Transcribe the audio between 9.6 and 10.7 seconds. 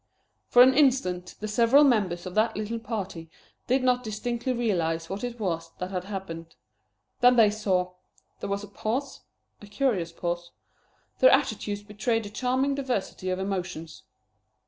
a curious pause.